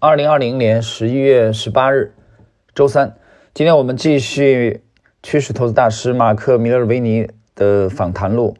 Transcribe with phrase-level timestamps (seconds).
[0.00, 2.12] 二零二零年十一月十八日，
[2.72, 3.16] 周三。
[3.52, 4.84] 今天我们继续
[5.24, 8.56] 趋势投资大师马克·米勒维尼的访谈录。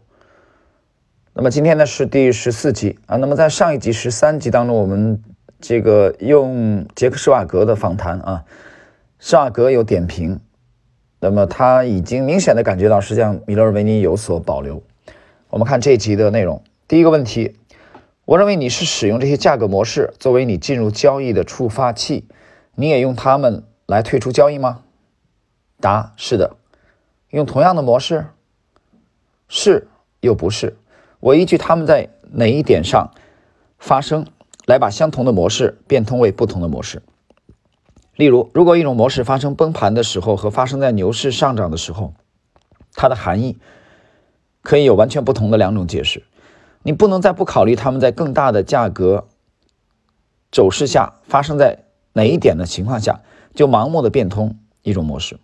[1.35, 3.17] 那么今天呢是第十四集啊。
[3.19, 5.23] 那么在上一集十三集当中，我们
[5.61, 8.45] 这个用杰克·施瓦格的访谈啊，
[9.21, 10.41] 施瓦格有点评。
[11.21, 14.83] 那么他已经明显的感觉到，实际上米勒维尼有所保留。
[15.51, 16.61] 我们看这一集的内容。
[16.89, 17.55] 第一个问题。
[18.29, 22.27] 我认为你是使用这些价格模式作为你进入交易的触发器，
[22.75, 24.83] 你也用它们来退出交易吗？
[25.81, 26.55] 答：是的。
[27.31, 28.27] 用同样的模式？
[29.49, 29.89] 是
[30.21, 30.77] 又不是。
[31.21, 33.15] 我依据他们在哪一点上
[33.79, 34.27] 发生，
[34.67, 37.01] 来把相同的模式变通为不同的模式。
[38.15, 42.13] 例如，如果一种模式发生崩盘的时候和发生在牛市上涨的时候，
[42.93, 43.57] 它的含义
[44.61, 46.23] 可以有完全不同的两种解释。
[46.83, 49.29] 你不能再不考虑他们在更大的价格
[50.51, 53.21] 走势下发生在哪一点的情况下，
[53.55, 55.39] 就盲目的变通一种模式。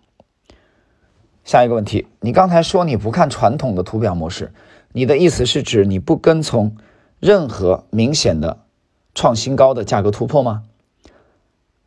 [1.45, 4.55] 下一个问题，你刚才说你不看传统的图表模式，
[4.93, 6.77] 你的意思是指你不跟从
[7.21, 8.61] 任何明显的
[9.15, 10.63] 创新高的价格突破吗？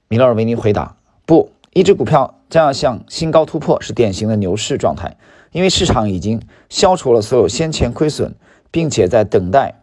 [0.08, 5.17] 米勒尔维尼回答：不，一只股票将要向新高突破是典型的牛市状态，
[5.52, 6.39] 因为市场已经
[6.70, 8.36] 消除了所有先前亏损。
[8.78, 9.73] 并且在等待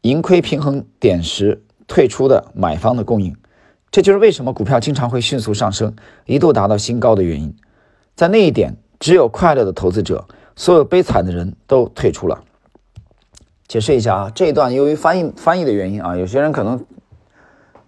[0.00, 3.36] 盈亏平衡点时退出的买方的供应，
[3.92, 5.94] 这就是为什么股票经常会迅速上升，
[6.26, 7.54] 一度达到新高的原因。
[8.16, 12.42] 在那一点，只有快乐的投资者，所有悲惨的人都退出了。
[13.68, 16.84] 解释一下啊，这一段由于翻译翻译的原因啊，有些人可能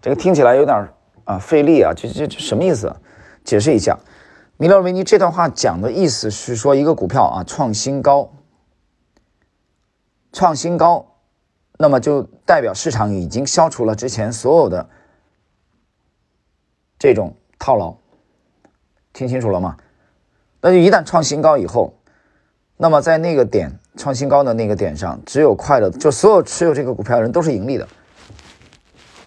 [0.01, 0.89] 这个听起来有点
[1.25, 2.95] 啊费力啊，这这这什么意思？
[3.43, 3.99] 解释一下，
[4.57, 8.31] 米勒维尼这段话讲的意思是说，一个股票啊创新高。
[10.35, 11.07] 创新高，
[11.79, 14.91] 那么就代表市场已经消除了之前所有的
[16.99, 17.97] 这种套牢，
[19.13, 19.77] 听清楚了吗？
[20.61, 21.95] 那就一旦创新高以后，
[22.77, 27.87] 那么在那个点创新高的那个点上，只有快乐，就所有持有这个股票的人都是盈利的，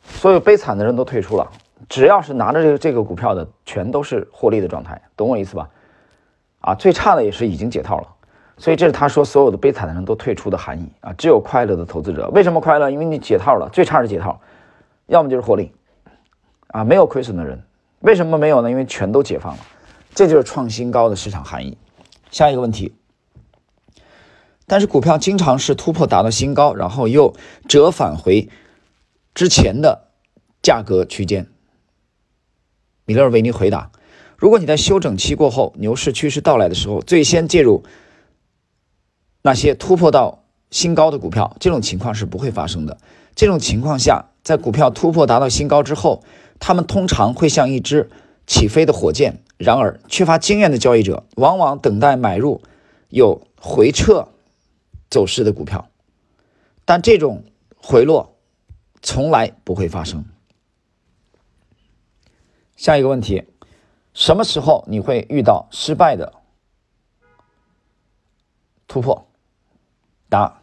[0.05, 1.49] 所有悲惨的人都退出了。
[1.87, 5.69] 只要是拿着这个这个股票的，全都是获利的状态，懂我意思吧？
[6.59, 8.16] 啊，最差的也是已经解套了。
[8.59, 12.27] 所以这是他说所有的悲惨的人都退出的含义啊，只有快乐的投资者。
[12.29, 12.89] 为什么快乐？
[12.89, 14.41] 因为你解套了，最差是解套，
[15.05, 15.71] 要么就是获利，
[16.69, 17.61] 啊，没有亏损的人。
[17.99, 18.71] 为什么没有呢？
[18.71, 19.59] 因为全都解放了，
[20.15, 21.77] 这就是创新高的市场含义。
[22.31, 22.95] 下一个问题，
[24.65, 27.35] 但是股票经常是突破达到新高，然后又
[27.67, 28.49] 折返回
[29.35, 30.07] 之前的
[30.63, 31.47] 价格区间。
[33.05, 33.91] 米勒维尼回答：
[34.35, 37.83] 如果你在休整期过后，牛市趋势到来的时候，最先介入。
[39.41, 42.97] 那些突破到新高的股票，这种情况是不会发生的。
[43.35, 46.23] 这种情况下，在股票突破达到新高之后，
[46.59, 48.09] 他们通常会像一支
[48.45, 49.43] 起飞的火箭。
[49.57, 52.61] 然而，缺乏经验的交易者往往等待买入
[53.09, 54.27] 有回撤
[55.09, 55.89] 走势的股票，
[56.83, 57.43] 但这种
[57.75, 58.35] 回落
[59.01, 60.25] 从来不会发生。
[62.75, 63.43] 下一个问题：
[64.13, 66.33] 什么时候你会遇到失败的
[68.87, 69.26] 突破？
[70.29, 70.61] 答：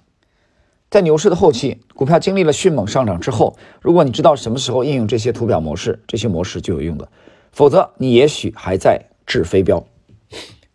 [0.90, 7.06] 在牛市的后期，股票经历了迅猛上涨之后，如果你知道什么时候应用这些图表模式，这些模式就有用的；
[7.50, 9.84] 否则，你也许还在掷飞镖。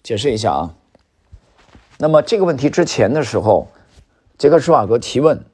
[0.04, 0.76] 解释一下啊，
[2.00, 3.70] 那么这个问题之前的时候，
[4.38, 5.46] 杰克·施瓦格提问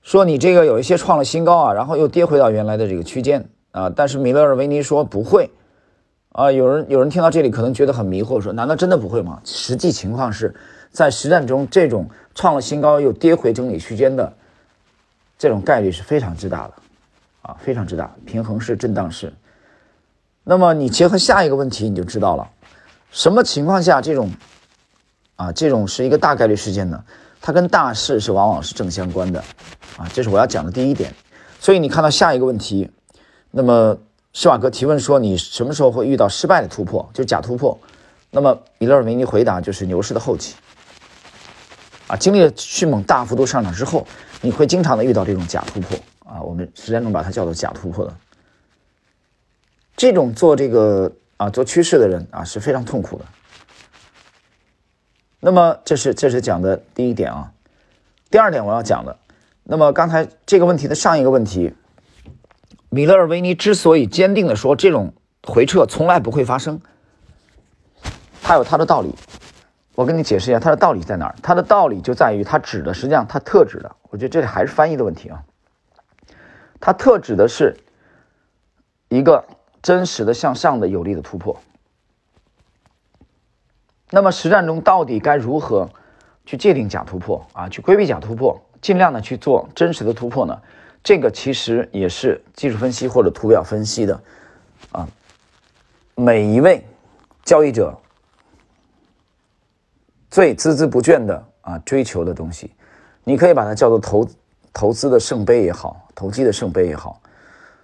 [0.00, 5.50] 说：“你这个有一些创了新高啊，然后又跌回到原来的这个区间啊。”但是米勒尔维尼说不会
[6.30, 6.52] 啊。
[6.52, 10.54] 有人有人听到这里可能觉得很迷惑，说：“难道真的不会吗？”实际情况是。
[10.94, 14.32] 在实战中，这种创了新高又跌回整理区间的
[15.36, 16.74] 这种概率是非常之大的，
[17.42, 19.34] 啊，非常之大，平衡式、震荡式。
[20.44, 22.48] 那么你结合下一个问题，你就知道了，
[23.10, 24.30] 什么情况下这种
[25.34, 27.04] 啊，这种是一个大概率事件呢？
[27.40, 29.42] 它跟大势是往往是正相关的，
[29.96, 31.12] 啊，这是我要讲的第一点。
[31.58, 32.88] 所以你看到下一个问题，
[33.50, 33.98] 那么
[34.32, 37.76] 施瓦格提问说，你什么时候会遇到失败的突破，就是假突破？
[38.30, 40.54] 那么米勒尔维尼回答就是牛市的后期。
[42.06, 44.06] 啊，经历了迅猛大幅度上涨之后，
[44.42, 46.40] 你会经常的遇到这种假突破啊。
[46.42, 48.14] 我们实战中把它叫做假突破的。
[49.96, 53.24] 这种做这个啊做趋势的人啊是非常痛苦的。
[55.40, 57.52] 那么这是这是讲的第一点啊。
[58.30, 59.16] 第二点我要讲的，
[59.62, 61.72] 那么刚才这个问题的上一个问题，
[62.90, 66.80] 米勒尔维尼之所以坚定的说这种回撤从来不会发生，
[68.42, 69.14] 他有他的道理。
[69.94, 71.34] 我跟你解释一下它的道理在哪儿？
[71.42, 75.42] 它的道理就在于它指的实际上它特指的，我觉得这里还是翻译的问题啊。
[76.80, 77.76] 它特指的是
[79.08, 79.44] 一个
[79.82, 81.58] 真实的向上的有力的突破。
[84.10, 85.88] 那么实战中到底该如何
[86.44, 87.68] 去界定假突破啊？
[87.68, 90.60] 去规避假突破，尽量的去做真实的突破呢？
[91.02, 94.20] 这个其实也是技术分析或者图表分析的
[94.90, 95.08] 啊，
[96.14, 96.84] 每一位
[97.44, 97.98] 交易者
[100.34, 102.72] 最孜孜不倦的啊追求的东西。
[103.22, 104.28] 你可以把它叫做投
[104.72, 107.20] 投资的圣杯也好，投机的圣杯也好。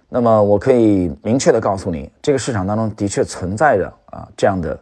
[0.09, 4.77] 那么我可以明确的告诉你，这个市场当中的确存在着啊这样的。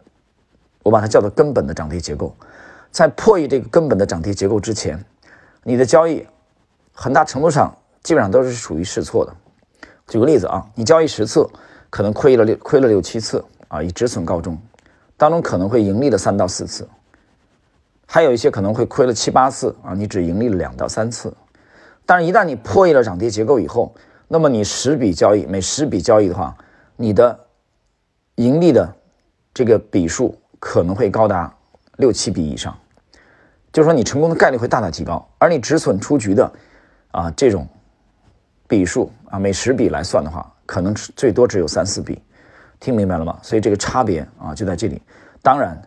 [0.82, 2.34] 我把它叫做根本的涨跌结构，
[2.90, 5.00] 在破译这个根本的涨跌结构之前，
[5.62, 6.26] 你的交易
[6.92, 7.72] 很大程度上
[8.02, 9.32] 基本上都是属于试错的。
[10.08, 11.48] 举个例子啊，你交易十次，
[11.88, 14.58] 可能亏了六亏了六七次啊，以止损告终，
[15.16, 16.88] 当中可能会盈利了三到四次，
[18.12, 21.32] 还有一些可能会亏了七八次啊，你只盈利了两到三次。
[22.04, 23.94] 但是，一旦你破译了涨跌结构以后，
[24.26, 26.56] 那么你十笔交易，每十笔交易的话，
[26.96, 27.38] 你的
[28.34, 28.92] 盈利的
[29.54, 30.36] 这个笔数。
[30.62, 31.50] 可能会高达
[31.96, 32.76] 六七笔以上，
[33.72, 36.52] 就是说你成功的概率会大大提高，而你止损出局的
[37.12, 37.66] 啊这种
[38.68, 42.22] 笔数啊每十笔来算的话，可能最多只有三四笔，
[42.78, 43.38] 听明白了吗？
[43.40, 45.00] 所以这个差别啊就在这里。
[45.40, 45.80] 当然，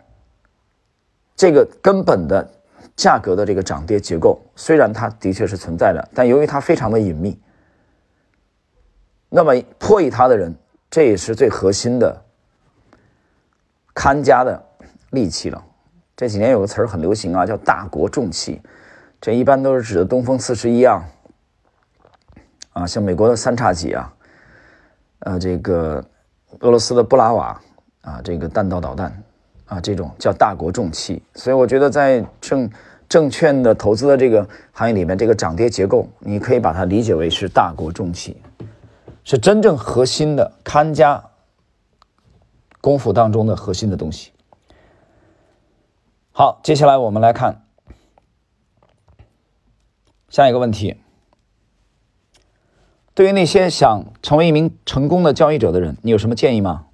[1.36, 2.48] 这个根本的
[2.96, 7.40] 价格的这个涨跌结构虽然它的确是存在的，但由于它非常的隐秘，
[9.30, 10.56] 那么破译它的人，
[10.90, 12.22] 这也是最核心的。
[13.96, 14.64] 看家的
[15.12, 15.64] 利器了。
[16.16, 18.62] 这几年有个词儿很流行啊，叫“大国重器”，
[19.20, 21.04] 这一般都是指的东风四十一啊，
[22.74, 24.14] 啊，像美国的三叉戟啊，
[25.20, 26.04] 呃，这个
[26.60, 27.62] 俄罗斯的布拉瓦
[28.02, 29.12] 啊，这个弹道导弹
[29.66, 31.22] 啊，这种叫“大国重器”。
[31.36, 32.70] 所以我觉得在证
[33.08, 38.38] 证券的投资的这个行业里面，这个涨跌结构，你可以把它理解为是“大国重器”，
[39.24, 41.24] 是真正核心的看家。
[42.82, 44.34] 功夫当中的核心的东西。
[46.34, 47.64] 好，接下来我们来看
[50.28, 50.98] 下一个问题。
[53.14, 56.88] 对于那些想成为一名成功的交易者的人，你有什么建议吗？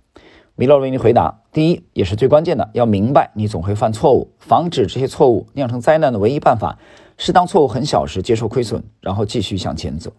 [0.60, 6.78] 米勒为你回答：第一，也是最关键的，要明白你总会犯错误，防止这些错误酿成灾难的唯一办法
[7.18, 10.12] 是当错误很小时接受亏损，然后继续向前走。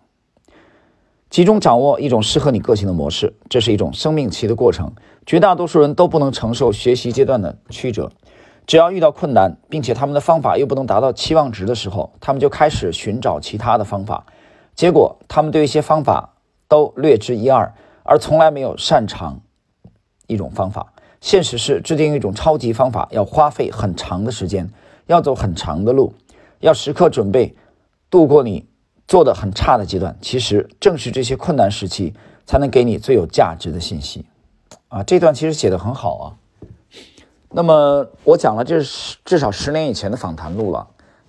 [1.28, 4.90] 集中掌握一种适合你个性的模式，这是一种生命期的过程。
[5.26, 8.10] 绝大多数人都不能承受学习阶段的曲折，
[8.66, 14.24] 只要遇到困难，并且他们的方法又不能达到期望值的时候，他们就开始寻找其他的方法。
[14.74, 16.36] 结果，他们对一些方法
[16.66, 19.42] 都略知一二，而从来没有擅长
[20.30, 20.92] 一种方法。
[21.20, 24.70] 现实是，制定一种超级方法要花费很长的时间，
[25.06, 26.14] 要走很长的路，
[26.60, 27.54] 要时刻准备
[28.08, 28.64] 度过你。
[29.08, 32.14] 做的很差的阶段，其实正是这些困难时期，
[32.46, 34.24] 才能给你最有价值的信息，
[34.86, 36.24] 啊，这段其实写的很好啊。
[37.50, 40.86] 那么我讲了，这是至少十年以前的访谈录了。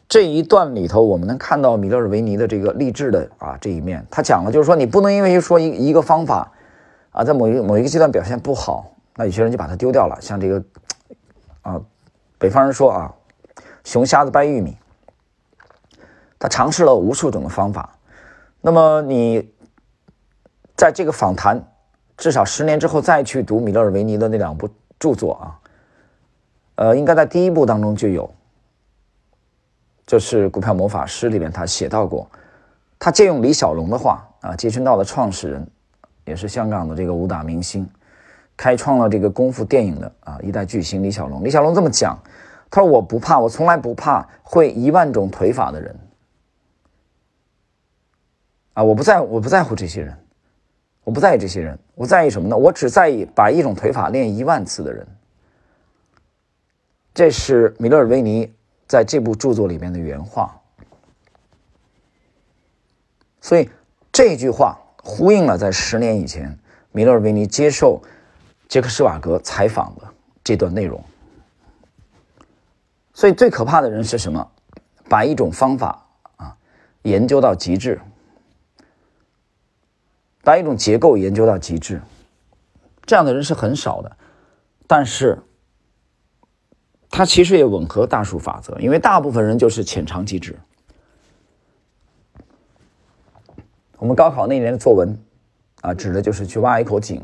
[0.08, 4.06] 这一段里头，我们能看到米勒尔维尼的这个励志的啊这一面。
[4.12, 6.52] 他讲了，就是说你不能因为说一一个方法
[7.12, 10.18] 啊，在某一某一个阶段表现不好，那有些人就把它丢掉了。
[10.22, 10.64] 像这个
[11.62, 11.82] 啊，
[12.38, 13.14] 北方人说啊，
[13.84, 14.78] 熊瞎子掰玉米。
[16.40, 17.96] 他尝试了无数种的方法，
[18.62, 19.48] 那么你
[20.76, 21.64] 在这个访谈
[22.18, 25.60] 至少十年之后再去读米勒尔维尼的那两部著作啊，
[26.78, 28.34] 呃，应该在第一部当中就有，
[30.08, 32.28] 就是《股票魔法师》里面他写到过，
[32.98, 35.70] 他借用李小龙的话啊，截拳道的创始人，
[36.32, 37.86] 也是香港的这个武打明星，
[38.56, 41.44] 开创了这个功夫电影的啊一代巨星李小龙。
[41.44, 42.18] 李小龙这么讲，
[42.70, 45.94] 他说：“我不怕，我从来不怕会一万种腿法的人。”
[48.76, 50.18] 啊，我不在，我不在乎这些人，
[51.04, 52.56] 我不在意这些人，我在意什么呢？
[52.56, 55.06] 我只在意把一种腿法练一万次的人。
[57.14, 58.50] 这是米勒尔维尼
[58.88, 60.58] 在这部著作里面的原话。
[63.42, 63.70] 所以
[64.14, 66.58] 这句话呼应了在十年以前
[66.92, 68.02] 米勒尔维尼接受
[68.68, 70.08] 杰克施瓦格采访的
[70.44, 71.04] 这段内容。
[73.14, 74.52] 所以最可怕的人是什么？
[75.10, 76.06] 把一种方法
[76.38, 76.56] 啊
[77.02, 78.00] 研究到极致。
[80.44, 82.02] 把一种结构研究到极致，
[83.06, 84.18] 这样的人是很少的，
[84.88, 85.38] 但是，
[87.12, 90.58] 他其实也吻合大数法则，因为大部分人就是浅尝即止。
[94.02, 95.16] 我们高考那年的作文，
[95.82, 97.24] 啊，指的就是去挖一口井，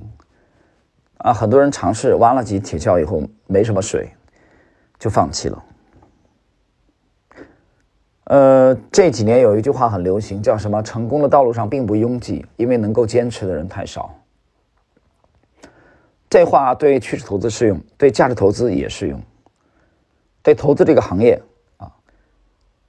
[1.17, 4.11] 啊，很多人尝试挖了几铁锹以后没什么水，
[4.99, 5.63] 就放弃了。
[8.25, 10.79] 呃，这几年有一句话很流行，叫什么？
[10.83, 14.13] 成功的道路上并不拥挤，因为能够坚持的人太少。
[16.29, 19.19] 这话对趋势投资适用，对价值投资也适用，
[20.43, 21.41] 对投资这个行业
[21.77, 21.91] 啊，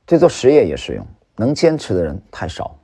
[0.05, 1.07] 对做实业也适用。
[1.37, 2.78] 能坚持的人太少。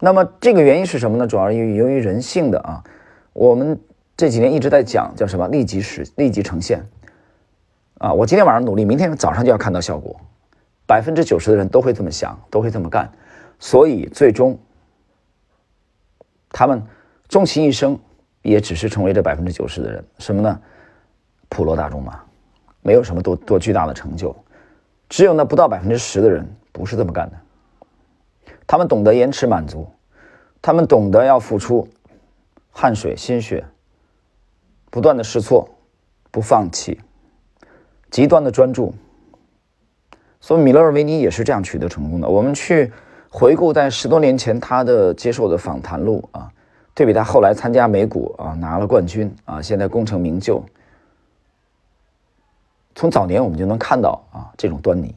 [0.00, 1.26] 那么这个原因是什么呢？
[1.26, 2.82] 主要由于由于人性的啊，
[3.32, 3.78] 我们
[4.16, 5.46] 这几年一直在讲叫什么？
[5.48, 6.84] 立即实，立即呈现。
[7.98, 10.18] 啊，我今天晚上努力，明天早上就要看到效果。
[10.86, 13.12] 百分之九十的人都会这么想，都会这么干，
[13.58, 14.58] 所以最终
[16.48, 16.82] 他们
[17.28, 17.96] 终其一生
[18.42, 20.60] 也只是成为这百分之九十的人，什么呢？
[21.48, 22.20] 普罗大众嘛，
[22.80, 24.34] 没有什么多多巨大的成就。
[25.08, 27.36] 只有那不到百分之十的人不是这么干的，
[28.70, 29.84] 他们懂得延迟满足，
[30.62, 31.88] 他们懂得要付出
[32.70, 33.64] 汗水、心血，
[34.92, 35.68] 不断的试错，
[36.30, 37.00] 不放弃，
[38.12, 38.94] 极端的专注。
[40.40, 42.28] 所以米勒尔维尼也是这样取得成功的。
[42.28, 42.92] 我们去
[43.28, 46.48] 回顾在十多年前他的接受的访谈录啊，
[46.94, 50.64] 对比他后来参加美股啊拿了冠军啊，现在功成名就。
[52.94, 55.12] 从早年我们就能看到啊这种端倪，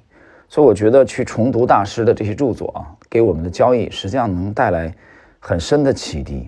[0.54, 4.94] 所以我觉得去重读大师的这些著作啊，给我们的交易实际上能带来
[5.40, 6.48] 很深的启迪。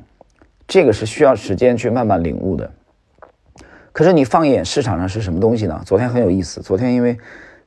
[0.68, 2.72] 这个是需要时间去慢慢领悟的。
[3.92, 5.82] 可是你放眼市场上是什么东西呢？
[5.84, 7.18] 昨天很有意思，昨天因为。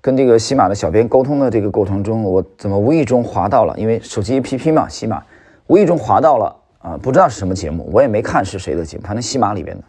[0.00, 3.76] 跟这个喜马的小编沟通的这个过程中，我怎么无意中滑到了？
[3.76, 5.20] 因为手机 APP 嘛，喜马
[5.66, 9.84] 无意中滑到了啊，不知道是什么节目，我也没看是谁的节目，反正喜马里边的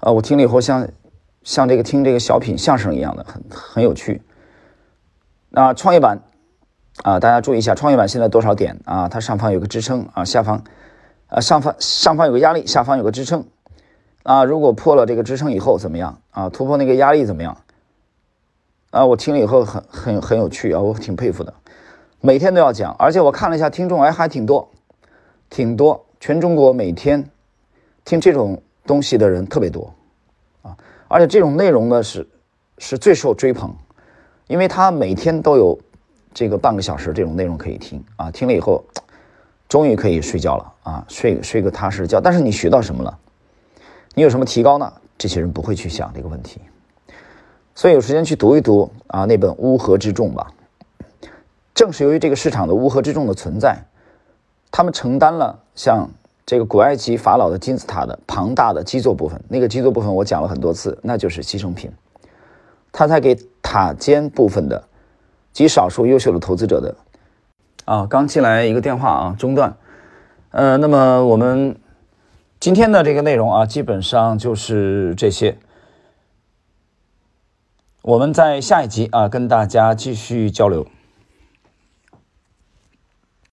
[0.00, 0.86] 啊，我听了以后像
[1.42, 4.20] 像这个听这个小品相声一样的，很很有趣。
[5.56, 6.20] 那创业板
[7.04, 9.08] 啊，大家注意一下，创业板现在多少点啊？
[9.08, 10.64] 它上方有个支撑啊，下方
[11.28, 13.44] 啊上方上方有个压力，下方有个支撑
[14.24, 14.42] 啊。
[14.42, 16.48] 如果破了这个支撑以后怎么样啊？
[16.48, 17.56] 突破那个压力怎么样？
[18.90, 21.54] 啊，我听了以后很很很有趣啊，我挺佩服的，
[22.20, 24.68] 每天都要讲，而且我看了一下听众，哎，还挺多，
[25.50, 27.30] 挺多，全中国每天
[28.04, 29.94] 听这种东西的人特别多，
[30.62, 32.28] 啊，而且这种内容呢是
[32.78, 33.72] 是最受追捧，
[34.54, 35.76] 因为他每天都有
[36.32, 38.84] 这个半个小时这种内容可以听啊，听了以后
[39.68, 43.18] 终于可以睡觉了啊，睡睡个踏实觉，但是你学到什么了？
[44.14, 44.92] 你有什么提高呢？
[45.18, 46.60] 这些人不会去想这个问题。
[47.74, 50.52] 所以有时间去读一读啊那本《乌合之众》吧。
[51.74, 53.76] 正是由于这个市场的乌合之众的存在，
[54.70, 56.08] 他们承担了像
[56.46, 59.42] 这个古埃及法老的金字塔的庞大的基座部分。
[59.48, 61.90] 那个基座部分我讲了很多次，那就是牺牲品。
[62.92, 64.84] 他才给塔尖部分的
[65.52, 66.94] 极少数优秀的投资者的。
[67.86, 69.76] 啊，刚进来一个电话啊，中断。
[70.50, 71.76] 呃，那么我们
[72.60, 75.56] 今天的这个内容啊，基本上就是这些。
[78.02, 80.86] 我们在下一集啊，跟大家继续交流。